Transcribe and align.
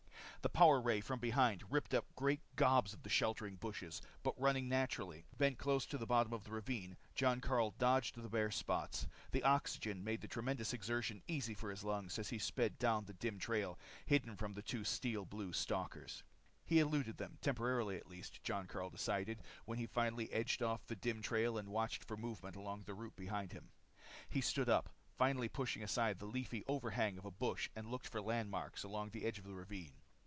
The 0.43 0.49
power 0.49 0.81
ray 0.81 1.01
from 1.01 1.19
behind 1.19 1.71
ripped 1.71 1.93
out 1.93 2.15
great 2.15 2.41
gobs 2.55 2.95
of 2.95 3.03
the 3.03 3.11
sheltering 3.11 3.57
bushes. 3.57 4.01
But 4.23 4.39
running 4.41 4.67
naturally, 4.67 5.23
bent 5.37 5.59
close 5.59 5.85
to 5.85 5.99
the 5.99 6.07
bottom 6.07 6.33
of 6.33 6.45
the 6.45 6.49
ravine, 6.51 6.97
Jon 7.13 7.41
Karyl 7.41 7.75
dodged 7.77 8.15
the 8.15 8.27
bare 8.27 8.49
spots. 8.49 9.05
The 9.29 9.43
oxygen 9.43 10.03
made 10.03 10.19
the 10.19 10.27
tremendous 10.27 10.73
exertion 10.73 11.21
easy 11.27 11.53
for 11.53 11.69
his 11.69 11.83
lungs 11.83 12.17
as 12.17 12.27
he 12.29 12.39
sped 12.39 12.79
down 12.79 13.05
the 13.05 13.13
dim 13.13 13.37
trail, 13.37 13.77
hidden 14.07 14.35
from 14.35 14.53
the 14.53 14.63
two 14.63 14.83
steel 14.83 15.25
blue 15.25 15.53
stalkers. 15.53 16.23
He'd 16.65 16.79
eluded 16.79 17.17
them, 17.17 17.37
temporarily 17.41 17.97
at 17.97 18.07
least, 18.09 18.41
Jon 18.43 18.65
Karyl 18.65 18.89
decided 18.89 19.43
when 19.65 19.77
he 19.77 19.85
finally 19.85 20.33
edged 20.33 20.63
off 20.63 20.83
the 20.87 20.95
dim 20.95 21.21
trail 21.21 21.55
and 21.59 21.69
watched 21.69 22.03
for 22.03 22.17
movement 22.17 22.55
along 22.55 22.85
the 22.85 22.95
route 22.95 23.15
behind 23.15 23.51
him. 23.51 23.69
He 24.27 24.41
stood 24.41 24.69
up, 24.69 24.89
finally, 25.13 25.49
pushed 25.49 25.77
aside 25.77 26.17
the 26.17 26.25
leafy 26.25 26.63
overhang 26.67 27.19
of 27.19 27.25
a 27.25 27.31
bush 27.31 27.69
and 27.75 27.91
looked 27.91 28.07
for 28.07 28.21
landmarks 28.21 28.81
along 28.81 29.11
the 29.11 29.25
edge 29.25 29.37
of 29.37 29.45
the 29.45 29.53
ravine. 29.53 29.93